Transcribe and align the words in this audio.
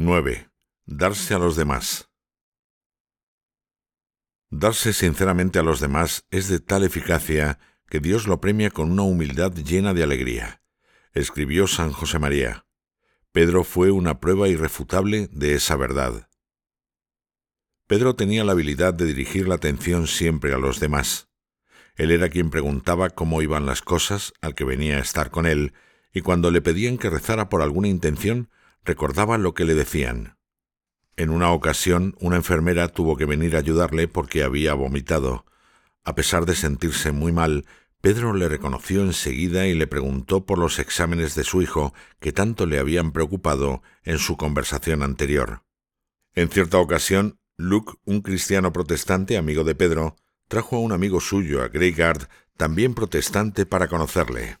9. 0.00 0.48
Darse 0.86 1.34
a 1.34 1.40
los 1.40 1.56
demás. 1.56 2.08
Darse 4.48 4.92
sinceramente 4.92 5.58
a 5.58 5.64
los 5.64 5.80
demás 5.80 6.24
es 6.30 6.46
de 6.46 6.60
tal 6.60 6.84
eficacia 6.84 7.58
que 7.88 7.98
Dios 7.98 8.28
lo 8.28 8.40
premia 8.40 8.70
con 8.70 8.92
una 8.92 9.02
humildad 9.02 9.52
llena 9.52 9.94
de 9.94 10.04
alegría. 10.04 10.62
Escribió 11.14 11.66
San 11.66 11.90
José 11.90 12.20
María. 12.20 12.64
Pedro 13.32 13.64
fue 13.64 13.90
una 13.90 14.20
prueba 14.20 14.46
irrefutable 14.46 15.30
de 15.32 15.54
esa 15.54 15.74
verdad. 15.74 16.28
Pedro 17.88 18.14
tenía 18.14 18.44
la 18.44 18.52
habilidad 18.52 18.94
de 18.94 19.04
dirigir 19.04 19.48
la 19.48 19.56
atención 19.56 20.06
siempre 20.06 20.54
a 20.54 20.58
los 20.58 20.78
demás. 20.78 21.28
Él 21.96 22.12
era 22.12 22.28
quien 22.28 22.50
preguntaba 22.50 23.10
cómo 23.10 23.42
iban 23.42 23.66
las 23.66 23.82
cosas 23.82 24.32
al 24.42 24.54
que 24.54 24.62
venía 24.62 24.98
a 24.98 25.00
estar 25.00 25.32
con 25.32 25.44
él, 25.44 25.72
y 26.12 26.20
cuando 26.20 26.52
le 26.52 26.62
pedían 26.62 26.98
que 26.98 27.10
rezara 27.10 27.48
por 27.48 27.62
alguna 27.62 27.88
intención, 27.88 28.48
recordaba 28.84 29.38
lo 29.38 29.54
que 29.54 29.64
le 29.64 29.74
decían. 29.74 30.36
En 31.16 31.30
una 31.30 31.50
ocasión, 31.50 32.14
una 32.20 32.36
enfermera 32.36 32.88
tuvo 32.88 33.16
que 33.16 33.24
venir 33.24 33.56
a 33.56 33.58
ayudarle 33.58 34.06
porque 34.06 34.44
había 34.44 34.74
vomitado. 34.74 35.44
A 36.04 36.14
pesar 36.14 36.46
de 36.46 36.54
sentirse 36.54 37.10
muy 37.12 37.32
mal, 37.32 37.66
Pedro 38.00 38.32
le 38.32 38.48
reconoció 38.48 39.02
enseguida 39.02 39.66
y 39.66 39.74
le 39.74 39.88
preguntó 39.88 40.46
por 40.46 40.58
los 40.58 40.78
exámenes 40.78 41.34
de 41.34 41.42
su 41.42 41.60
hijo 41.60 41.92
que 42.20 42.32
tanto 42.32 42.66
le 42.66 42.78
habían 42.78 43.10
preocupado 43.10 43.82
en 44.04 44.18
su 44.18 44.36
conversación 44.36 45.02
anterior. 45.02 45.64
En 46.34 46.48
cierta 46.48 46.78
ocasión, 46.78 47.40
Luke, 47.56 47.94
un 48.04 48.20
cristiano 48.20 48.72
protestante 48.72 49.36
amigo 49.36 49.64
de 49.64 49.74
Pedro, 49.74 50.14
trajo 50.46 50.76
a 50.76 50.80
un 50.80 50.92
amigo 50.92 51.20
suyo, 51.20 51.62
a 51.62 51.68
Greygard, 51.68 52.28
también 52.56 52.94
protestante, 52.94 53.66
para 53.66 53.88
conocerle. 53.88 54.58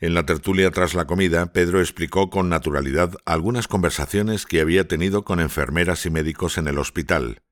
En 0.00 0.14
la 0.14 0.24
tertulia 0.24 0.70
tras 0.70 0.94
la 0.94 1.06
comida, 1.06 1.52
Pedro 1.52 1.80
explicó 1.80 2.30
con 2.30 2.48
naturalidad 2.48 3.16
algunas 3.26 3.68
conversaciones 3.68 4.46
que 4.46 4.62
había 4.62 4.88
tenido 4.88 5.24
con 5.24 5.40
enfermeras 5.40 6.06
y 6.06 6.10
médicos 6.10 6.56
en 6.56 6.68
el 6.68 6.78
hospital. 6.78 7.42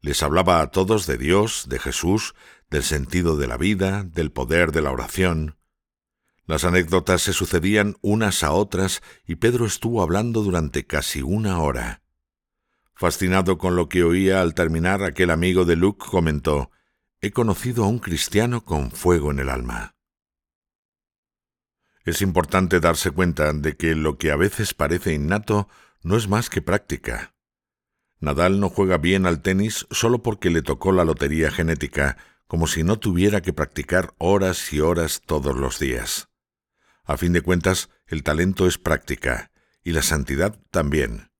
Les 0.00 0.24
hablaba 0.24 0.60
a 0.60 0.72
todos 0.72 1.06
de 1.06 1.16
Dios, 1.16 1.68
de 1.68 1.78
Jesús, 1.78 2.34
del 2.70 2.82
sentido 2.82 3.36
de 3.36 3.46
la 3.46 3.56
vida, 3.56 4.02
del 4.02 4.32
poder 4.32 4.72
de 4.72 4.82
la 4.82 4.90
oración. 4.90 5.58
Las 6.44 6.64
anécdotas 6.64 7.22
se 7.22 7.32
sucedían 7.32 7.96
unas 8.02 8.42
a 8.42 8.50
otras 8.50 9.00
y 9.24 9.36
Pedro 9.36 9.64
estuvo 9.64 10.02
hablando 10.02 10.42
durante 10.42 10.86
casi 10.86 11.22
una 11.22 11.60
hora. 11.60 12.02
Fascinado 12.94 13.58
con 13.58 13.76
lo 13.76 13.88
que 13.88 14.02
oía 14.02 14.42
al 14.42 14.54
terminar, 14.54 15.04
aquel 15.04 15.30
amigo 15.30 15.64
de 15.64 15.76
Luke 15.76 16.04
comentó 16.08 16.72
He 17.20 17.30
conocido 17.30 17.84
a 17.84 17.88
un 17.88 18.00
cristiano 18.00 18.64
con 18.64 18.90
fuego 18.90 19.30
en 19.30 19.38
el 19.38 19.50
alma. 19.50 19.95
Es 22.06 22.22
importante 22.22 22.78
darse 22.78 23.10
cuenta 23.10 23.52
de 23.52 23.76
que 23.76 23.96
lo 23.96 24.16
que 24.16 24.30
a 24.30 24.36
veces 24.36 24.74
parece 24.74 25.12
innato 25.12 25.68
no 26.04 26.16
es 26.16 26.28
más 26.28 26.48
que 26.48 26.62
práctica. 26.62 27.34
Nadal 28.20 28.60
no 28.60 28.68
juega 28.68 28.96
bien 28.96 29.26
al 29.26 29.42
tenis 29.42 29.88
solo 29.90 30.22
porque 30.22 30.48
le 30.50 30.62
tocó 30.62 30.92
la 30.92 31.04
lotería 31.04 31.50
genética, 31.50 32.16
como 32.46 32.68
si 32.68 32.84
no 32.84 33.00
tuviera 33.00 33.42
que 33.42 33.52
practicar 33.52 34.14
horas 34.18 34.72
y 34.72 34.78
horas 34.78 35.20
todos 35.26 35.56
los 35.56 35.80
días. 35.80 36.28
A 37.02 37.16
fin 37.16 37.32
de 37.32 37.40
cuentas, 37.40 37.90
el 38.06 38.22
talento 38.22 38.68
es 38.68 38.78
práctica, 38.78 39.50
y 39.82 39.90
la 39.90 40.02
santidad 40.02 40.60
también. 40.70 41.32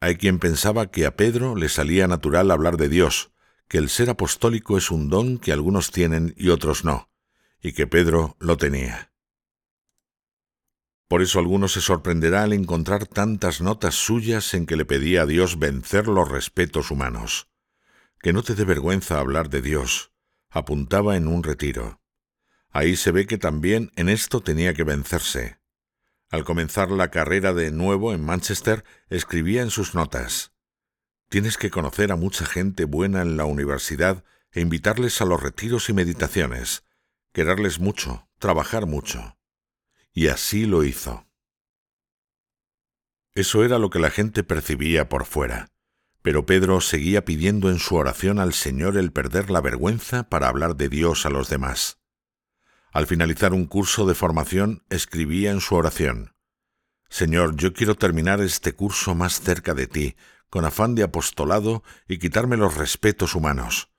Hay 0.00 0.16
quien 0.16 0.40
pensaba 0.40 0.90
que 0.90 1.06
a 1.06 1.14
Pedro 1.14 1.54
le 1.54 1.68
salía 1.68 2.08
natural 2.08 2.50
hablar 2.50 2.76
de 2.76 2.88
Dios, 2.88 3.30
que 3.68 3.78
el 3.78 3.88
ser 3.88 4.10
apostólico 4.10 4.76
es 4.76 4.90
un 4.90 5.08
don 5.08 5.38
que 5.38 5.52
algunos 5.52 5.92
tienen 5.92 6.34
y 6.36 6.48
otros 6.48 6.84
no, 6.84 7.08
y 7.60 7.72
que 7.72 7.86
Pedro 7.86 8.36
lo 8.40 8.56
tenía. 8.56 9.11
Por 11.12 11.20
eso 11.20 11.38
alguno 11.40 11.68
se 11.68 11.82
sorprenderá 11.82 12.42
al 12.42 12.54
encontrar 12.54 13.06
tantas 13.06 13.60
notas 13.60 13.94
suyas 13.96 14.54
en 14.54 14.64
que 14.64 14.76
le 14.76 14.86
pedía 14.86 15.20
a 15.20 15.26
Dios 15.26 15.58
vencer 15.58 16.08
los 16.08 16.26
respetos 16.26 16.90
humanos. 16.90 17.50
Que 18.22 18.32
no 18.32 18.42
te 18.42 18.54
dé 18.54 18.64
vergüenza 18.64 19.20
hablar 19.20 19.50
de 19.50 19.60
Dios, 19.60 20.10
apuntaba 20.48 21.18
en 21.18 21.28
un 21.28 21.42
retiro. 21.42 22.00
Ahí 22.70 22.96
se 22.96 23.12
ve 23.12 23.26
que 23.26 23.36
también 23.36 23.92
en 23.96 24.08
esto 24.08 24.40
tenía 24.40 24.72
que 24.72 24.84
vencerse. 24.84 25.58
Al 26.30 26.44
comenzar 26.44 26.90
la 26.90 27.10
carrera 27.10 27.52
de 27.52 27.72
nuevo 27.72 28.14
en 28.14 28.24
Manchester, 28.24 28.82
escribía 29.10 29.60
en 29.60 29.68
sus 29.68 29.94
notas 29.94 30.54
Tienes 31.28 31.58
que 31.58 31.68
conocer 31.68 32.10
a 32.10 32.16
mucha 32.16 32.46
gente 32.46 32.86
buena 32.86 33.20
en 33.20 33.36
la 33.36 33.44
universidad 33.44 34.24
e 34.50 34.62
invitarles 34.62 35.20
a 35.20 35.26
los 35.26 35.42
retiros 35.42 35.90
y 35.90 35.92
meditaciones, 35.92 36.84
quererles 37.34 37.80
mucho, 37.80 38.30
trabajar 38.38 38.86
mucho. 38.86 39.36
Y 40.12 40.28
así 40.28 40.66
lo 40.66 40.84
hizo. 40.84 41.26
Eso 43.34 43.64
era 43.64 43.78
lo 43.78 43.90
que 43.90 43.98
la 43.98 44.10
gente 44.10 44.44
percibía 44.44 45.08
por 45.08 45.24
fuera, 45.24 45.68
pero 46.20 46.44
Pedro 46.44 46.80
seguía 46.80 47.24
pidiendo 47.24 47.70
en 47.70 47.78
su 47.78 47.96
oración 47.96 48.38
al 48.38 48.52
Señor 48.52 48.96
el 48.98 49.10
perder 49.10 49.50
la 49.50 49.60
vergüenza 49.62 50.28
para 50.28 50.48
hablar 50.48 50.76
de 50.76 50.88
Dios 50.88 51.24
a 51.24 51.30
los 51.30 51.48
demás. 51.48 51.98
Al 52.92 53.06
finalizar 53.06 53.54
un 53.54 53.64
curso 53.64 54.06
de 54.06 54.14
formación, 54.14 54.84
escribía 54.90 55.50
en 55.50 55.62
su 55.62 55.74
oración, 55.76 56.34
Señor, 57.08 57.56
yo 57.56 57.74
quiero 57.74 57.94
terminar 57.94 58.40
este 58.40 58.72
curso 58.72 59.14
más 59.14 59.40
cerca 59.40 59.74
de 59.74 59.86
ti, 59.86 60.16
con 60.48 60.64
afán 60.64 60.94
de 60.94 61.02
apostolado 61.02 61.82
y 62.08 62.18
quitarme 62.18 62.56
los 62.56 62.76
respetos 62.76 63.34
humanos. 63.34 63.90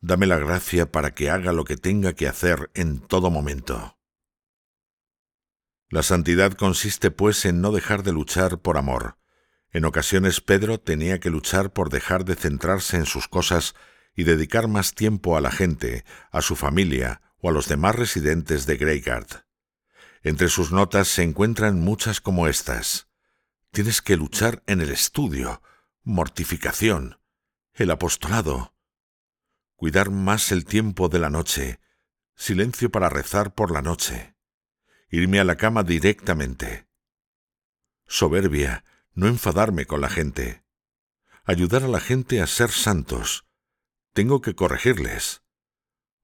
Dame 0.00 0.26
la 0.26 0.38
gracia 0.38 0.90
para 0.90 1.14
que 1.14 1.28
haga 1.28 1.52
lo 1.52 1.64
que 1.64 1.76
tenga 1.76 2.14
que 2.14 2.28
hacer 2.28 2.70
en 2.74 3.00
todo 3.00 3.30
momento. 3.30 3.93
La 5.94 6.02
santidad 6.02 6.54
consiste, 6.54 7.12
pues, 7.12 7.44
en 7.44 7.60
no 7.60 7.70
dejar 7.70 8.02
de 8.02 8.10
luchar 8.10 8.58
por 8.58 8.78
amor. 8.78 9.16
En 9.70 9.84
ocasiones 9.84 10.40
Pedro 10.40 10.80
tenía 10.80 11.20
que 11.20 11.30
luchar 11.30 11.72
por 11.72 11.88
dejar 11.88 12.24
de 12.24 12.34
centrarse 12.34 12.96
en 12.96 13.06
sus 13.06 13.28
cosas 13.28 13.76
y 14.12 14.24
dedicar 14.24 14.66
más 14.66 14.96
tiempo 14.96 15.36
a 15.36 15.40
la 15.40 15.52
gente, 15.52 16.04
a 16.32 16.42
su 16.42 16.56
familia 16.56 17.22
o 17.38 17.48
a 17.48 17.52
los 17.52 17.68
demás 17.68 17.94
residentes 17.94 18.66
de 18.66 18.76
Greygard. 18.76 19.44
Entre 20.24 20.48
sus 20.48 20.72
notas 20.72 21.06
se 21.06 21.22
encuentran 21.22 21.78
muchas 21.78 22.20
como 22.20 22.48
estas. 22.48 23.06
Tienes 23.70 24.02
que 24.02 24.16
luchar 24.16 24.64
en 24.66 24.80
el 24.80 24.90
estudio, 24.90 25.62
mortificación, 26.02 27.20
el 27.72 27.92
apostolado, 27.92 28.74
cuidar 29.76 30.10
más 30.10 30.50
el 30.50 30.64
tiempo 30.64 31.08
de 31.08 31.20
la 31.20 31.30
noche, 31.30 31.78
silencio 32.34 32.90
para 32.90 33.08
rezar 33.08 33.54
por 33.54 33.70
la 33.70 33.80
noche 33.80 34.33
irme 35.14 35.38
a 35.38 35.44
la 35.44 35.56
cama 35.56 35.84
directamente. 35.84 36.88
Soberbia, 38.06 38.84
no 39.12 39.28
enfadarme 39.28 39.86
con 39.86 40.00
la 40.00 40.08
gente. 40.08 40.64
Ayudar 41.44 41.84
a 41.84 41.88
la 41.88 42.00
gente 42.00 42.40
a 42.40 42.46
ser 42.48 42.70
santos. 42.70 43.46
Tengo 44.12 44.40
que 44.40 44.54
corregirles. 44.54 45.42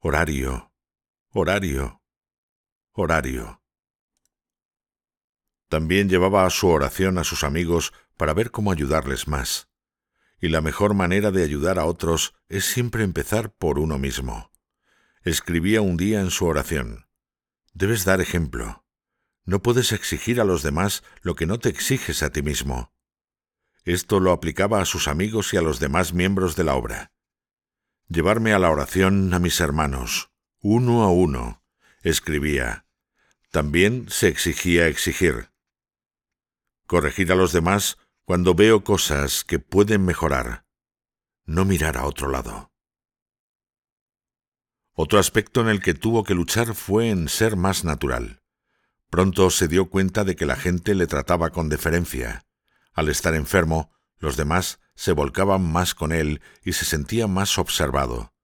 Horario, 0.01 0.73
horario, 1.31 2.03
horario. 2.93 3.63
También 5.69 6.09
llevaba 6.09 6.45
a 6.45 6.51
su 6.51 6.67
oración 6.67 7.19
a 7.19 7.25
sus 7.25 7.45
amigos 7.45 7.93
para 8.17 8.35
ver 8.35 8.51
cómo 8.51 8.73
ayudarles 8.73 9.29
más. 9.29 9.69
Y 10.41 10.49
la 10.49 10.63
mejor 10.63 10.95
manera 10.95 11.31
de 11.31 11.45
ayudar 11.45 11.79
a 11.79 11.85
otros 11.85 12.35
es 12.49 12.65
siempre 12.65 13.05
empezar 13.05 13.53
por 13.53 13.79
uno 13.79 13.99
mismo. 13.99 14.51
Escribía 15.23 15.81
un 15.81 15.97
día 15.97 16.21
en 16.21 16.31
su 16.31 16.47
oración. 16.47 17.10
Debes 17.73 18.05
dar 18.05 18.21
ejemplo. 18.21 18.85
No 19.45 19.63
puedes 19.63 19.93
exigir 19.93 20.41
a 20.41 20.45
los 20.45 20.63
demás 20.63 21.03
lo 21.23 21.35
que 21.35 21.47
no 21.47 21.59
te 21.59 21.69
exiges 21.69 22.23
a 22.23 22.31
ti 22.31 22.43
mismo. 22.43 22.93
Esto 23.85 24.21
lo 24.21 24.33
aplicaba 24.33 24.81
a 24.81 24.85
sus 24.85 25.09
amigos 25.09 25.55
y 25.55 25.57
a 25.57 25.63
los 25.63 25.81
demás 25.81 26.13
miembros 26.13 26.57
de 26.57 26.65
la 26.65 26.75
obra. 26.75 27.13
Llevarme 28.09 28.53
a 28.53 28.59
la 28.59 28.71
oración 28.71 29.33
a 29.33 29.39
mis 29.39 29.61
hermanos, 29.61 30.31
uno 30.61 31.03
a 31.03 31.11
uno, 31.11 31.65
escribía. 32.03 32.87
También 33.51 34.07
se 34.09 34.29
exigía 34.29 34.87
exigir. 34.87 35.51
Corregir 36.87 37.33
a 37.33 37.37
los 37.37 37.53
demás 37.53 37.99
cuando 38.25 38.55
veo 38.55 38.85
cosas 38.85 39.45
que 39.45 39.59
pueden 39.59 40.05
mejorar. 40.05 40.65
No 41.45 41.65
mirar 41.65 41.97
a 41.97 42.05
otro 42.05 42.29
lado. 42.29 42.70
Otro 45.03 45.19
aspecto 45.19 45.63
en 45.63 45.69
el 45.69 45.81
que 45.81 45.95
tuvo 45.95 46.25
que 46.25 46.35
luchar 46.35 46.75
fue 46.75 47.09
en 47.09 47.31
ser 47.31 47.57
más 47.57 47.85
natural. 47.85 48.43
Pronto 49.09 49.49
se 49.49 49.67
dio 49.67 49.89
cuenta 49.89 50.25
de 50.25 50.37
que 50.37 50.45
la 50.45 50.57
gente 50.57 50.95
le 50.95 51.07
trataba 51.07 51.49
con 51.49 51.71
deferencia. 51.71 52.45
Al 52.93 53.09
estar 53.09 53.35
enfermo, 53.35 53.91
los 54.19 54.37
demás 54.37 54.79
se 54.95 55.13
volcaban 55.13 55.63
más 55.63 55.95
con 55.95 56.13
él 56.13 56.43
y 56.63 56.75
se 56.75 56.85
sentía 56.85 57.27
más 57.27 57.57
observado. 57.57 58.35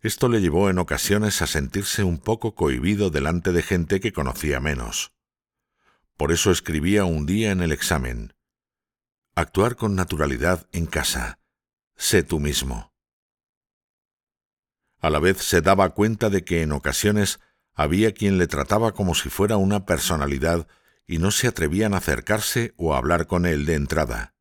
Esto 0.00 0.30
le 0.30 0.40
llevó 0.40 0.70
en 0.70 0.78
ocasiones 0.78 1.42
a 1.42 1.46
sentirse 1.46 2.02
un 2.02 2.16
poco 2.16 2.54
cohibido 2.54 3.10
delante 3.10 3.52
de 3.52 3.60
gente 3.60 4.00
que 4.00 4.14
conocía 4.14 4.60
menos. 4.60 5.12
Por 6.16 6.32
eso 6.32 6.50
escribía 6.50 7.04
un 7.04 7.26
día 7.26 7.50
en 7.50 7.60
el 7.60 7.72
examen, 7.72 8.32
Actuar 9.34 9.76
con 9.76 9.94
naturalidad 9.94 10.66
en 10.72 10.86
casa. 10.86 11.40
Sé 11.94 12.22
tú 12.22 12.40
mismo. 12.40 12.93
A 15.04 15.10
la 15.10 15.18
vez 15.18 15.42
se 15.42 15.60
daba 15.60 15.90
cuenta 15.90 16.30
de 16.30 16.44
que 16.44 16.62
en 16.62 16.72
ocasiones 16.72 17.38
había 17.74 18.14
quien 18.14 18.38
le 18.38 18.46
trataba 18.46 18.92
como 18.92 19.14
si 19.14 19.28
fuera 19.28 19.58
una 19.58 19.84
personalidad 19.84 20.66
y 21.06 21.18
no 21.18 21.30
se 21.30 21.46
atrevían 21.46 21.92
a 21.92 21.98
acercarse 21.98 22.72
o 22.78 22.94
a 22.94 22.96
hablar 22.96 23.26
con 23.26 23.44
él 23.44 23.66
de 23.66 23.74
entrada. 23.74 24.34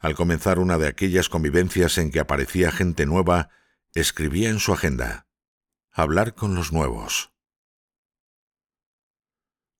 Al 0.00 0.16
comenzar 0.16 0.58
una 0.58 0.78
de 0.78 0.88
aquellas 0.88 1.28
convivencias 1.28 1.96
en 1.98 2.10
que 2.10 2.18
aparecía 2.18 2.72
gente 2.72 3.06
nueva, 3.06 3.50
escribía 3.94 4.50
en 4.50 4.58
su 4.58 4.72
agenda 4.72 5.28
Hablar 5.92 6.34
con 6.34 6.56
los 6.56 6.72
nuevos. 6.72 7.30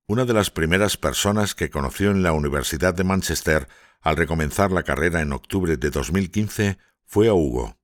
Una 0.07 0.25
de 0.27 0.33
las 0.33 0.53
primeras 0.53 0.97
personas 0.97 1.57
que 1.57 1.71
conoció 1.71 2.13
en 2.13 2.23
la 2.23 2.35
Universidad 2.35 2.95
de 2.95 3.03
Manchester 3.03 3.67
al 4.01 4.17
recomenzar 4.17 4.71
la 4.71 4.85
carrera 4.85 5.23
en 5.23 5.33
octubre 5.33 5.77
de 5.77 5.91
2015 5.91 6.79
fue 7.05 7.27
a 7.27 7.35
Hugo. 7.35 7.79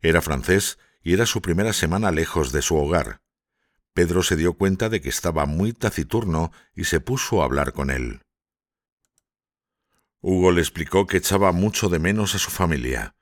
Era 0.00 0.22
francés 0.22 0.78
y 1.06 1.12
era 1.12 1.24
su 1.24 1.40
primera 1.40 1.72
semana 1.72 2.10
lejos 2.10 2.50
de 2.50 2.62
su 2.62 2.74
hogar. 2.76 3.20
Pedro 3.94 4.24
se 4.24 4.34
dio 4.34 4.54
cuenta 4.54 4.88
de 4.88 5.00
que 5.00 5.08
estaba 5.08 5.46
muy 5.46 5.72
taciturno 5.72 6.50
y 6.74 6.82
se 6.82 6.98
puso 6.98 7.40
a 7.40 7.44
hablar 7.44 7.72
con 7.72 7.92
él. 7.92 8.22
Hugo 10.20 10.50
le 10.50 10.60
explicó 10.60 11.06
que 11.06 11.18
echaba 11.18 11.52
mucho 11.52 11.88
de 11.88 12.00
menos 12.00 12.34
a 12.34 12.40
su 12.40 12.50
familia. 12.50 13.14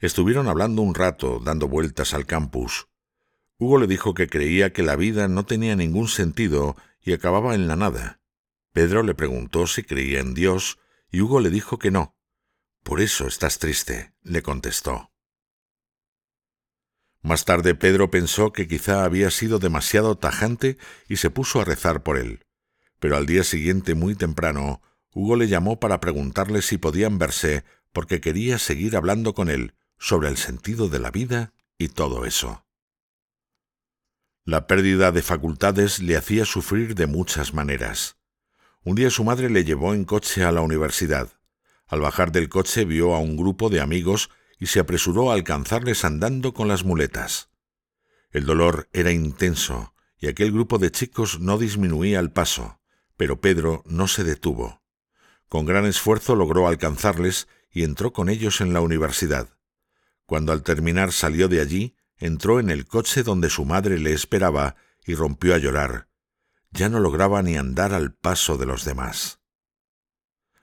Estuvieron 0.00 0.48
hablando 0.48 0.82
un 0.82 0.94
rato, 0.94 1.40
dando 1.42 1.66
vueltas 1.66 2.12
al 2.12 2.26
campus. 2.26 2.88
Hugo 3.56 3.78
le 3.78 3.86
dijo 3.86 4.12
que 4.12 4.28
creía 4.28 4.74
que 4.74 4.82
la 4.82 4.96
vida 4.96 5.26
no 5.26 5.46
tenía 5.46 5.74
ningún 5.76 6.08
sentido 6.08 6.76
y 7.00 7.14
acababa 7.14 7.54
en 7.54 7.68
la 7.68 7.76
nada. 7.76 8.20
Pedro 8.74 9.02
le 9.02 9.14
preguntó 9.14 9.66
si 9.66 9.82
creía 9.82 10.20
en 10.20 10.34
Dios, 10.34 10.78
y 11.10 11.22
Hugo 11.22 11.40
le 11.40 11.48
dijo 11.48 11.78
que 11.78 11.90
no. 11.90 12.14
Por 12.82 13.00
eso 13.00 13.26
estás 13.26 13.58
triste, 13.58 14.12
le 14.20 14.42
contestó. 14.42 15.10
Más 17.22 17.44
tarde 17.44 17.74
Pedro 17.74 18.10
pensó 18.10 18.52
que 18.52 18.66
quizá 18.66 19.04
había 19.04 19.30
sido 19.30 19.58
demasiado 19.58 20.16
tajante 20.16 20.78
y 21.08 21.16
se 21.16 21.30
puso 21.30 21.60
a 21.60 21.64
rezar 21.64 22.02
por 22.02 22.16
él. 22.16 22.46
Pero 22.98 23.16
al 23.16 23.26
día 23.26 23.44
siguiente, 23.44 23.94
muy 23.94 24.14
temprano, 24.14 24.82
Hugo 25.12 25.36
le 25.36 25.48
llamó 25.48 25.80
para 25.80 26.00
preguntarle 26.00 26.62
si 26.62 26.78
podían 26.78 27.18
verse 27.18 27.64
porque 27.92 28.20
quería 28.20 28.58
seguir 28.58 28.96
hablando 28.96 29.34
con 29.34 29.50
él 29.50 29.74
sobre 29.98 30.28
el 30.28 30.36
sentido 30.36 30.88
de 30.88 30.98
la 30.98 31.10
vida 31.10 31.52
y 31.76 31.88
todo 31.88 32.24
eso. 32.24 32.64
La 34.44 34.66
pérdida 34.66 35.12
de 35.12 35.22
facultades 35.22 35.98
le 36.00 36.16
hacía 36.16 36.44
sufrir 36.44 36.94
de 36.94 37.06
muchas 37.06 37.52
maneras. 37.52 38.16
Un 38.82 38.94
día 38.94 39.10
su 39.10 39.24
madre 39.24 39.50
le 39.50 39.64
llevó 39.64 39.92
en 39.92 40.04
coche 40.04 40.44
a 40.44 40.52
la 40.52 40.62
universidad. 40.62 41.28
Al 41.86 42.00
bajar 42.00 42.32
del 42.32 42.48
coche 42.48 42.84
vio 42.86 43.14
a 43.14 43.18
un 43.18 43.36
grupo 43.36 43.68
de 43.68 43.80
amigos 43.80 44.30
y 44.60 44.66
se 44.66 44.78
apresuró 44.78 45.30
a 45.30 45.34
alcanzarles 45.34 46.04
andando 46.04 46.52
con 46.54 46.68
las 46.68 46.84
muletas. 46.84 47.48
El 48.30 48.44
dolor 48.44 48.88
era 48.92 49.10
intenso 49.10 49.94
y 50.18 50.28
aquel 50.28 50.52
grupo 50.52 50.78
de 50.78 50.92
chicos 50.92 51.40
no 51.40 51.58
disminuía 51.58 52.20
el 52.20 52.30
paso, 52.30 52.78
pero 53.16 53.40
Pedro 53.40 53.82
no 53.86 54.06
se 54.06 54.22
detuvo. 54.22 54.82
Con 55.48 55.64
gran 55.64 55.86
esfuerzo 55.86 56.36
logró 56.36 56.68
alcanzarles 56.68 57.48
y 57.72 57.84
entró 57.84 58.12
con 58.12 58.28
ellos 58.28 58.60
en 58.60 58.74
la 58.74 58.82
universidad. 58.82 59.48
Cuando 60.26 60.52
al 60.52 60.62
terminar 60.62 61.10
salió 61.10 61.48
de 61.48 61.60
allí, 61.60 61.96
entró 62.18 62.60
en 62.60 62.68
el 62.70 62.86
coche 62.86 63.22
donde 63.22 63.48
su 63.48 63.64
madre 63.64 63.98
le 63.98 64.12
esperaba 64.12 64.76
y 65.04 65.14
rompió 65.14 65.54
a 65.54 65.58
llorar. 65.58 66.08
Ya 66.70 66.88
no 66.88 67.00
lograba 67.00 67.42
ni 67.42 67.56
andar 67.56 67.94
al 67.94 68.12
paso 68.14 68.58
de 68.58 68.66
los 68.66 68.84
demás. 68.84 69.40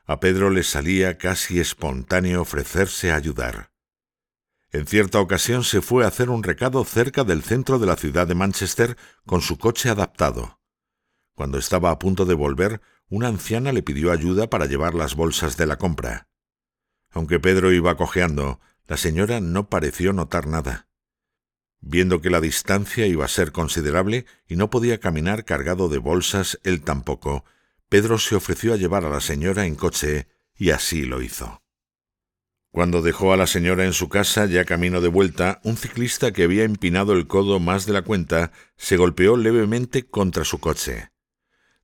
A 0.06 0.20
Pedro 0.20 0.52
le 0.52 0.64
salía 0.64 1.18
casi 1.18 1.60
espontáneo 1.60 2.42
ofrecerse 2.42 3.12
a 3.12 3.16
ayudar. 3.16 3.72
En 4.72 4.86
cierta 4.86 5.22
ocasión 5.22 5.64
se 5.64 5.82
fue 5.82 6.04
a 6.04 6.10
hacer 6.10 6.30
un 6.30 6.44
recado 6.44 6.84
cerca 6.84 7.24
del 7.24 7.42
centro 7.42 7.80
de 7.80 7.86
la 7.86 7.96
ciudad 7.96 8.28
de 8.28 8.36
Manchester 8.36 8.98
con 9.26 9.42
su 9.42 9.58
coche 9.58 9.90
adaptado. 9.90 10.60
Cuando 11.36 11.58
estaba 11.58 11.92
a 11.92 12.00
punto 12.00 12.26
de 12.26 12.34
volver, 12.34 12.82
una 13.10 13.28
anciana 13.30 13.72
le 13.72 13.84
pidió 13.84 14.12
ayuda 14.12 14.50
para 14.50 14.66
llevar 14.66 14.94
las 14.94 15.16
bolsas 15.16 15.56
de 15.56 15.68
la 15.68 15.78
compra. 15.78 16.28
Aunque 17.12 17.40
Pedro 17.40 17.72
iba 17.72 17.96
cojeando, 17.96 18.60
la 18.86 18.98
señora 18.98 19.40
no 19.40 19.70
pareció 19.70 20.12
notar 20.12 20.48
nada. 20.48 20.90
Viendo 21.80 22.22
que 22.22 22.30
la 22.30 22.42
distancia 22.42 23.06
iba 23.06 23.24
a 23.24 23.30
ser 23.30 23.52
considerable 23.52 24.26
y 24.48 24.58
no 24.58 24.70
podía 24.70 25.00
caminar 25.00 25.46
cargado 25.46 25.88
de 25.88 26.00
bolsas 26.00 26.60
él 26.64 26.82
tampoco, 26.82 27.46
Pedro 27.88 28.18
se 28.18 28.36
ofreció 28.36 28.74
a 28.74 28.78
llevar 28.78 29.06
a 29.06 29.10
la 29.10 29.22
señora 29.22 29.66
en 29.66 29.76
coche 29.76 30.28
y 30.56 30.72
así 30.72 31.04
lo 31.04 31.22
hizo. 31.22 31.62
Cuando 32.72 33.02
dejó 33.02 33.34
a 33.34 33.38
la 33.38 33.48
señora 33.48 33.86
en 33.86 33.94
su 33.94 34.10
casa, 34.10 34.46
ya 34.46 34.66
camino 34.66 35.02
de 35.02 35.08
vuelta, 35.08 35.60
un 35.64 35.78
ciclista 35.78 36.32
que 36.32 36.44
había 36.44 36.64
empinado 36.64 37.14
el 37.14 37.28
codo 37.28 37.60
más 37.60 37.86
de 37.86 37.94
la 37.94 38.02
cuenta 38.02 38.52
se 38.76 38.98
golpeó 38.98 39.38
levemente 39.38 40.08
contra 40.08 40.44
su 40.44 40.60
coche. 40.60 41.12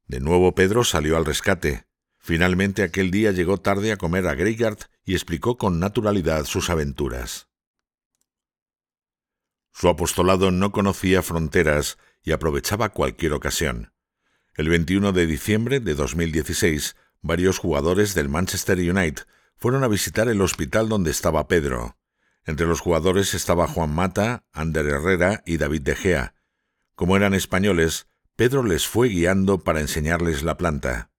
De 0.08 0.20
nuevo 0.20 0.54
Pedro 0.54 0.84
salió 0.84 1.18
al 1.18 1.26
rescate. 1.26 1.86
Finalmente 2.20 2.84
aquel 2.84 3.12
día 3.12 3.32
llegó 3.32 3.58
tarde 3.58 3.92
a 3.92 3.98
comer 3.98 4.28
a 4.28 4.36
Greigard 4.36 4.78
y 5.04 5.14
explicó 5.14 5.58
con 5.58 5.80
naturalidad 5.80 6.46
sus 6.46 6.70
aventuras. 6.70 7.48
Su 9.72 9.90
apostolado 9.90 10.52
no 10.52 10.72
conocía 10.72 11.24
fronteras 11.24 11.98
y 12.22 12.32
aprovechaba 12.32 12.90
cualquier 12.90 13.34
ocasión. 13.34 13.92
El 14.56 14.70
21 14.70 15.14
de 15.14 15.26
diciembre 15.26 15.80
de 15.80 15.96
2016, 15.96 16.96
varios 17.22 17.58
jugadores 17.58 18.14
del 18.14 18.30
Manchester 18.30 18.78
United 18.78 19.24
fueron 19.58 19.84
a 19.84 19.88
visitar 19.88 20.28
el 20.28 20.42
hospital 20.42 20.90
donde 20.90 21.12
estaba 21.12 21.48
Pedro. 21.48 21.98
Entre 22.46 22.68
los 22.68 22.82
jugadores 22.82 23.34
estaba 23.34 23.68
Juan 23.68 23.94
Mata, 23.94 24.46
Ander 24.52 24.86
Herrera 24.86 25.44
y 25.46 25.58
David 25.58 25.82
De 25.82 25.96
Gea. 25.96 26.36
Como 26.96 27.16
eran 27.16 27.34
españoles, 27.34 28.08
Pedro 28.36 28.64
les 28.64 28.88
fue 28.88 29.10
guiando 29.10 29.64
para 29.64 29.80
enseñarles 29.80 30.44
la 30.44 30.58
planta. 30.58 31.12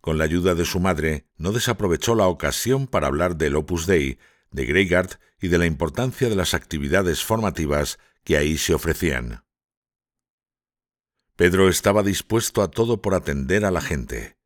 Con 0.00 0.18
la 0.18 0.24
ayuda 0.24 0.54
de 0.54 0.64
su 0.64 0.80
madre, 0.80 1.26
no 1.36 1.52
desaprovechó 1.52 2.14
la 2.14 2.26
ocasión 2.26 2.86
para 2.86 3.06
hablar 3.06 3.36
del 3.36 3.56
Opus 3.56 3.86
Dei, 3.86 4.18
de 4.50 4.66
Greygard 4.66 5.18
y 5.40 5.48
de 5.48 5.58
la 5.58 5.66
importancia 5.66 6.28
de 6.28 6.36
las 6.36 6.54
actividades 6.54 7.24
formativas 7.24 7.98
que 8.22 8.36
ahí 8.36 8.56
se 8.56 8.74
ofrecían. 8.74 9.44
Pedro 11.36 11.68
estaba 11.68 12.02
dispuesto 12.02 12.62
a 12.62 12.70
todo 12.70 13.02
por 13.02 13.14
atender 13.14 13.64
a 13.64 13.70
la 13.70 13.80
gente. 13.80 14.36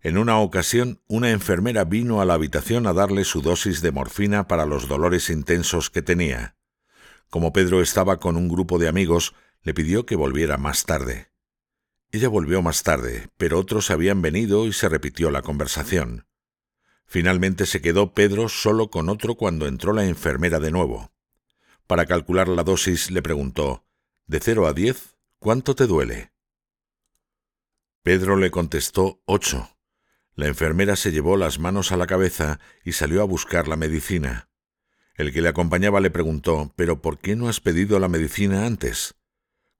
En 0.00 0.16
una 0.16 0.38
ocasión, 0.38 1.02
una 1.08 1.30
enfermera 1.30 1.84
vino 1.84 2.20
a 2.20 2.24
la 2.24 2.34
habitación 2.34 2.86
a 2.86 2.92
darle 2.92 3.24
su 3.24 3.42
dosis 3.42 3.82
de 3.82 3.90
morfina 3.90 4.46
para 4.46 4.64
los 4.64 4.86
dolores 4.86 5.28
intensos 5.28 5.90
que 5.90 6.02
tenía. 6.02 6.56
Como 7.30 7.52
Pedro 7.52 7.82
estaba 7.82 8.20
con 8.20 8.36
un 8.36 8.48
grupo 8.48 8.78
de 8.78 8.88
amigos, 8.88 9.34
le 9.62 9.74
pidió 9.74 10.06
que 10.06 10.14
volviera 10.14 10.56
más 10.56 10.84
tarde. 10.84 11.32
Ella 12.12 12.28
volvió 12.28 12.62
más 12.62 12.84
tarde, 12.84 13.28
pero 13.36 13.58
otros 13.58 13.90
habían 13.90 14.22
venido 14.22 14.66
y 14.66 14.72
se 14.72 14.88
repitió 14.88 15.30
la 15.30 15.42
conversación. 15.42 16.26
Finalmente 17.04 17.66
se 17.66 17.82
quedó 17.82 18.14
Pedro 18.14 18.48
solo 18.48 18.90
con 18.90 19.08
otro 19.08 19.34
cuando 19.34 19.66
entró 19.66 19.92
la 19.92 20.06
enfermera 20.06 20.60
de 20.60 20.70
nuevo. 20.70 21.12
Para 21.86 22.06
calcular 22.06 22.48
la 22.48 22.62
dosis 22.62 23.10
le 23.10 23.20
preguntó, 23.20 23.84
De 24.26 24.40
cero 24.40 24.66
a 24.66 24.74
diez, 24.74 25.16
¿cuánto 25.38 25.74
te 25.74 25.86
duele? 25.86 26.32
Pedro 28.02 28.36
le 28.36 28.50
contestó 28.50 29.22
ocho. 29.24 29.77
La 30.38 30.46
enfermera 30.46 30.94
se 30.94 31.10
llevó 31.10 31.36
las 31.36 31.58
manos 31.58 31.90
a 31.90 31.96
la 31.96 32.06
cabeza 32.06 32.60
y 32.84 32.92
salió 32.92 33.22
a 33.22 33.24
buscar 33.24 33.66
la 33.66 33.74
medicina. 33.74 34.48
El 35.16 35.32
que 35.32 35.42
le 35.42 35.48
acompañaba 35.48 35.98
le 35.98 36.12
preguntó 36.12 36.72
¿Pero 36.76 37.02
por 37.02 37.18
qué 37.18 37.34
no 37.34 37.48
has 37.48 37.58
pedido 37.58 37.98
la 37.98 38.06
medicina 38.06 38.64
antes? 38.64 39.16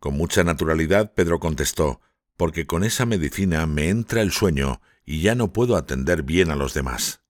Con 0.01 0.15
mucha 0.15 0.43
naturalidad 0.43 1.15
Pedro 1.15 1.39
contestó 1.39 2.01
Porque 2.37 2.67
con 2.67 2.83
esa 2.83 3.07
medicina 3.07 3.69
me 3.69 3.89
entra 3.89 4.21
el 4.21 4.33
sueño 4.33 4.81
y 5.05 5.21
ya 5.21 5.37
no 5.37 5.53
puedo 5.53 5.77
atender 5.77 6.25
bien 6.25 6.51
a 6.51 6.57
los 6.57 6.75
demás. 6.75 7.23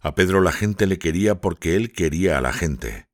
A 0.00 0.16
Pedro 0.16 0.40
la 0.40 0.50
gente 0.50 0.88
le 0.88 0.98
quería 0.98 1.40
porque 1.40 1.76
él 1.76 1.92
quería 1.92 2.38
a 2.38 2.40
la 2.40 2.52
gente. 2.52 3.06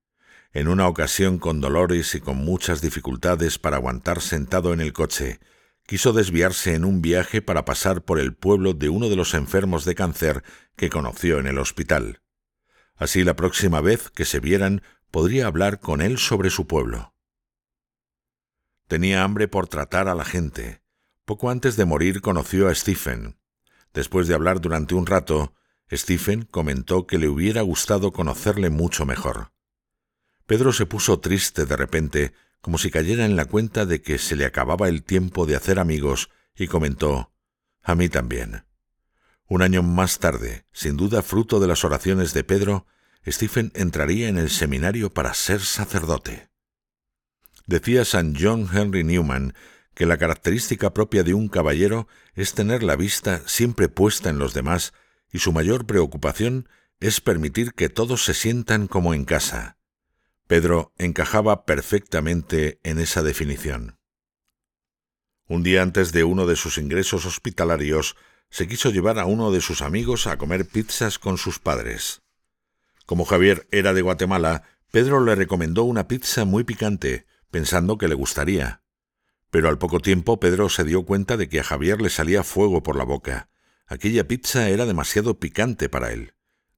En 0.54 0.68
una 0.68 0.88
ocasión 0.88 1.38
con 1.38 1.60
dolores 1.60 2.14
y 2.14 2.20
con 2.20 2.38
muchas 2.38 2.80
dificultades 2.80 3.58
para 3.58 3.76
aguantar 3.76 4.22
sentado 4.22 4.72
en 4.72 4.80
el 4.80 4.94
coche, 4.94 5.38
quiso 5.86 6.12
desviarse 6.12 6.74
en 6.74 6.84
un 6.84 7.02
viaje 7.02 7.42
para 7.42 7.64
pasar 7.64 8.02
por 8.02 8.18
el 8.18 8.34
pueblo 8.34 8.74
de 8.74 8.88
uno 8.88 9.08
de 9.08 9.16
los 9.16 9.34
enfermos 9.34 9.84
de 9.84 9.94
cáncer 9.94 10.42
que 10.76 10.90
conoció 10.90 11.38
en 11.38 11.46
el 11.46 11.58
hospital. 11.58 12.22
Así 12.96 13.24
la 13.24 13.36
próxima 13.36 13.80
vez 13.80 14.10
que 14.10 14.24
se 14.24 14.40
vieran 14.40 14.82
podría 15.10 15.46
hablar 15.46 15.80
con 15.80 16.00
él 16.00 16.18
sobre 16.18 16.50
su 16.50 16.66
pueblo. 16.66 17.14
Tenía 18.88 19.24
hambre 19.24 19.48
por 19.48 19.68
tratar 19.68 20.08
a 20.08 20.14
la 20.14 20.24
gente. 20.24 20.82
Poco 21.24 21.50
antes 21.50 21.76
de 21.76 21.84
morir 21.84 22.20
conoció 22.20 22.68
a 22.68 22.74
Stephen. 22.74 23.38
Después 23.92 24.28
de 24.28 24.34
hablar 24.34 24.60
durante 24.60 24.94
un 24.94 25.06
rato, 25.06 25.54
Stephen 25.90 26.42
comentó 26.42 27.06
que 27.06 27.18
le 27.18 27.28
hubiera 27.28 27.62
gustado 27.62 28.12
conocerle 28.12 28.70
mucho 28.70 29.06
mejor. 29.06 29.52
Pedro 30.46 30.72
se 30.72 30.86
puso 30.86 31.20
triste 31.20 31.64
de 31.66 31.76
repente 31.76 32.34
como 32.60 32.78
si 32.78 32.90
cayera 32.90 33.26
en 33.26 33.36
la 33.36 33.44
cuenta 33.44 33.84
de 33.84 34.00
que 34.00 34.16
se 34.16 34.36
le 34.36 34.46
acababa 34.46 34.88
el 34.88 35.02
tiempo 35.02 35.44
de 35.44 35.54
hacer 35.54 35.78
amigos, 35.78 36.30
y 36.56 36.66
comentó 36.66 37.30
A 37.82 37.94
mí 37.94 38.08
también. 38.08 38.64
Un 39.46 39.60
año 39.60 39.82
más 39.82 40.18
tarde, 40.18 40.64
sin 40.72 40.96
duda 40.96 41.20
fruto 41.20 41.60
de 41.60 41.66
las 41.66 41.84
oraciones 41.84 42.32
de 42.32 42.42
Pedro, 42.42 42.86
Stephen 43.26 43.70
entraría 43.74 44.28
en 44.28 44.38
el 44.38 44.48
seminario 44.48 45.10
para 45.10 45.34
ser 45.34 45.60
sacerdote. 45.60 46.48
Decía 47.66 48.06
San 48.06 48.34
John 48.34 48.66
Henry 48.72 49.04
Newman 49.04 49.52
que 49.94 50.06
la 50.06 50.16
característica 50.16 50.94
propia 50.94 51.22
de 51.22 51.34
un 51.34 51.48
caballero 51.48 52.08
es 52.34 52.54
tener 52.54 52.82
la 52.82 52.96
vista 52.96 53.42
siempre 53.46 53.88
puesta 53.88 54.30
en 54.30 54.38
los 54.38 54.54
demás 54.54 54.94
y 55.30 55.40
su 55.40 55.52
mayor 55.52 55.84
preocupación 55.84 56.66
es 57.00 57.20
permitir 57.20 57.74
que 57.74 57.90
todos 57.90 58.24
se 58.24 58.32
sientan 58.32 58.86
como 58.86 59.12
en 59.12 59.26
casa. 59.26 59.76
Pedro 60.46 60.92
encajaba 60.98 61.64
perfectamente 61.64 62.78
en 62.82 62.98
esa 62.98 63.22
definición. 63.22 63.98
Un 65.46 65.62
día 65.62 65.82
antes 65.82 66.12
de 66.12 66.24
uno 66.24 66.46
de 66.46 66.56
sus 66.56 66.76
ingresos 66.76 67.24
hospitalarios, 67.24 68.16
se 68.50 68.68
quiso 68.68 68.90
llevar 68.90 69.18
a 69.18 69.24
uno 69.24 69.50
de 69.50 69.60
sus 69.60 69.80
amigos 69.80 70.26
a 70.26 70.36
comer 70.36 70.66
pizzas 70.66 71.18
con 71.18 71.38
sus 71.38 71.58
padres. 71.58 72.22
Como 73.06 73.24
Javier 73.24 73.66
era 73.70 73.94
de 73.94 74.02
Guatemala, 74.02 74.62
Pedro 74.90 75.24
le 75.24 75.34
recomendó 75.34 75.84
una 75.84 76.08
pizza 76.08 76.44
muy 76.44 76.62
picante, 76.62 77.26
pensando 77.50 77.98
que 77.98 78.08
le 78.08 78.14
gustaría. 78.14 78.82
Pero 79.50 79.68
al 79.68 79.78
poco 79.78 80.00
tiempo 80.00 80.40
Pedro 80.40 80.68
se 80.68 80.84
dio 80.84 81.04
cuenta 81.04 81.36
de 81.36 81.48
que 81.48 81.60
a 81.60 81.64
Javier 81.64 82.00
le 82.00 82.10
salía 82.10 82.42
fuego 82.42 82.82
por 82.82 82.96
la 82.96 83.04
boca. 83.04 83.48
Aquella 83.86 84.28
pizza 84.28 84.68
era 84.68 84.86
demasiado 84.86 85.38
picante 85.38 85.88
para 85.88 86.12
él. 86.12 86.34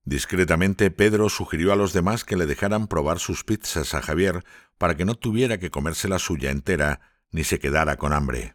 Discretamente 0.07 0.93
Pedro 0.93 1.29
sugirió 1.29 1.73
a 1.73 1.77
los 1.77 1.93
demás 1.93 2.23
que 2.23 2.37
le 2.37 2.47
dejaran 2.47 2.87
probar 2.87 3.19
sus 3.19 3.43
pizzas 3.43 3.93
a 3.93 4.01
Javier 4.01 4.45
para 4.79 4.97
que 4.97 5.05
no 5.05 5.17
tuviera 5.17 5.59
que 5.59 5.73
comerse 5.73 6.09
la 6.09 6.21
suya 6.21 6.53
entera 6.53 7.01
ni 7.33 7.43
se 7.43 7.59
quedara 7.59 7.97
con 7.97 8.13
hambre. 8.13 8.55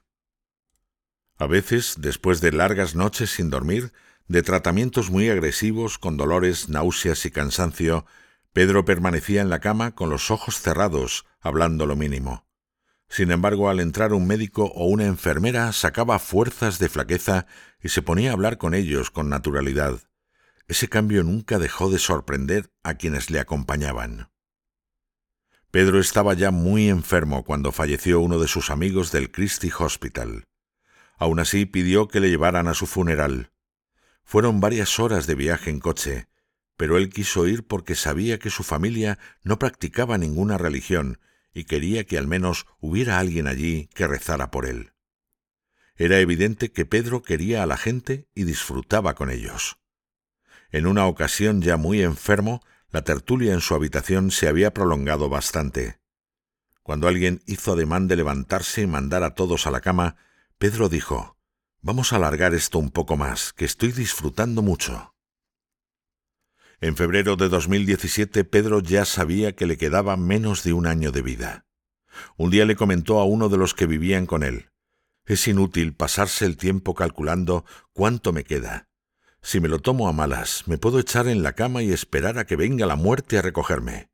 A 1.37 1.47
veces, 1.47 1.95
después 1.97 2.39
de 2.39 2.53
largas 2.53 2.95
noches 2.95 3.31
sin 3.31 3.49
dormir, 3.49 3.91
de 4.29 4.43
tratamientos 4.43 5.11
muy 5.11 5.29
agresivos, 5.29 5.97
con 5.97 6.15
dolores, 6.15 6.69
náuseas 6.69 7.25
y 7.25 7.31
cansancio, 7.31 8.05
Pedro 8.53 8.85
permanecía 8.85 9.41
en 9.41 9.49
la 9.49 9.59
cama 9.59 9.93
con 9.93 10.09
los 10.09 10.31
ojos 10.31 10.61
cerrados, 10.61 11.25
hablando 11.41 11.85
lo 11.85 11.97
mínimo. 11.97 12.47
Sin 13.09 13.29
embargo, 13.29 13.69
al 13.69 13.81
entrar 13.81 14.13
un 14.13 14.25
médico 14.25 14.71
o 14.73 14.85
una 14.85 15.05
enfermera, 15.05 15.73
sacaba 15.73 16.17
fuerzas 16.17 16.79
de 16.79 16.87
flaqueza 16.87 17.45
y 17.83 17.89
se 17.89 18.01
ponía 18.01 18.29
a 18.29 18.33
hablar 18.33 18.57
con 18.57 18.73
ellos 18.73 19.11
con 19.11 19.27
naturalidad. 19.27 19.99
Ese 20.71 20.87
cambio 20.87 21.23
nunca 21.23 21.59
dejó 21.59 21.89
de 21.89 21.99
sorprender 21.99 22.71
a 22.81 22.93
quienes 22.93 23.29
le 23.29 23.41
acompañaban. 23.41 24.29
Pedro 25.69 25.99
estaba 25.99 26.33
ya 26.33 26.49
muy 26.49 26.87
enfermo 26.87 27.43
cuando 27.43 27.73
falleció 27.73 28.21
uno 28.21 28.39
de 28.39 28.47
sus 28.47 28.69
amigos 28.69 29.11
del 29.11 29.31
Christie 29.31 29.73
Hospital. 29.77 30.45
Aún 31.17 31.41
así 31.41 31.65
pidió 31.65 32.07
que 32.07 32.21
le 32.21 32.29
llevaran 32.29 32.69
a 32.69 32.73
su 32.73 32.87
funeral. 32.87 33.51
Fueron 34.23 34.61
varias 34.61 34.97
horas 34.97 35.27
de 35.27 35.35
viaje 35.35 35.69
en 35.71 35.81
coche, 35.81 36.29
pero 36.77 36.97
él 36.97 37.09
quiso 37.09 37.47
ir 37.47 37.67
porque 37.67 37.93
sabía 37.93 38.39
que 38.39 38.49
su 38.49 38.63
familia 38.63 39.19
no 39.43 39.59
practicaba 39.59 40.17
ninguna 40.17 40.57
religión 40.57 41.19
y 41.53 41.65
quería 41.65 42.05
que 42.05 42.17
al 42.17 42.27
menos 42.27 42.65
hubiera 42.79 43.19
alguien 43.19 43.47
allí 43.47 43.89
que 43.93 44.07
rezara 44.07 44.51
por 44.51 44.65
él. 44.65 44.93
Era 45.97 46.19
evidente 46.19 46.71
que 46.71 46.85
Pedro 46.85 47.23
quería 47.23 47.61
a 47.61 47.65
la 47.65 47.75
gente 47.75 48.29
y 48.33 48.45
disfrutaba 48.45 49.15
con 49.15 49.29
ellos. 49.29 49.80
En 50.71 50.87
una 50.87 51.05
ocasión 51.05 51.61
ya 51.61 51.75
muy 51.75 52.01
enfermo, 52.01 52.63
la 52.91 53.03
tertulia 53.03 53.53
en 53.53 53.61
su 53.61 53.75
habitación 53.75 54.31
se 54.31 54.47
había 54.47 54.73
prolongado 54.73 55.27
bastante. 55.27 55.99
Cuando 56.81 57.07
alguien 57.07 57.41
hizo 57.45 57.73
ademán 57.73 58.07
de 58.07 58.15
levantarse 58.15 58.81
y 58.81 58.87
mandar 58.87 59.23
a 59.23 59.35
todos 59.35 59.67
a 59.67 59.71
la 59.71 59.81
cama, 59.81 60.15
Pedro 60.57 60.87
dijo, 60.87 61.37
Vamos 61.81 62.13
a 62.13 62.17
alargar 62.17 62.53
esto 62.53 62.79
un 62.79 62.89
poco 62.89 63.17
más, 63.17 63.53
que 63.53 63.65
estoy 63.65 63.91
disfrutando 63.91 64.61
mucho. 64.61 65.15
En 66.79 66.95
febrero 66.95 67.35
de 67.35 67.49
2017 67.49 68.43
Pedro 68.43 68.79
ya 68.79 69.05
sabía 69.05 69.55
que 69.55 69.65
le 69.65 69.77
quedaba 69.77 70.15
menos 70.15 70.63
de 70.63 70.73
un 70.73 70.87
año 70.87 71.11
de 71.11 71.21
vida. 71.21 71.65
Un 72.37 72.49
día 72.49 72.65
le 72.65 72.75
comentó 72.75 73.19
a 73.19 73.25
uno 73.25 73.49
de 73.49 73.57
los 73.57 73.73
que 73.73 73.87
vivían 73.87 74.25
con 74.25 74.43
él, 74.43 74.69
Es 75.25 75.47
inútil 75.47 75.93
pasarse 75.93 76.45
el 76.45 76.57
tiempo 76.57 76.95
calculando 76.95 77.65
cuánto 77.93 78.33
me 78.33 78.43
queda. 78.43 78.90
Si 79.41 79.59
me 79.59 79.67
lo 79.67 79.79
tomo 79.79 80.07
a 80.07 80.13
malas, 80.13 80.63
me 80.67 80.77
puedo 80.77 80.99
echar 80.99 81.27
en 81.27 81.43
la 81.43 81.53
cama 81.53 81.81
y 81.81 81.91
esperar 81.91 82.37
a 82.37 82.45
que 82.45 82.55
venga 82.55 82.85
la 82.85 82.95
muerte 82.95 83.37
a 83.37 83.41
recogerme. 83.41 84.09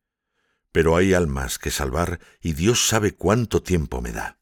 Pero 0.71 0.95
hay 0.95 1.13
almas 1.13 1.59
que 1.59 1.71
salvar 1.71 2.19
y 2.41 2.53
Dios 2.53 2.87
sabe 2.87 3.13
cuánto 3.13 3.61
tiempo 3.61 4.01
me 4.01 4.11
da. 4.11 4.39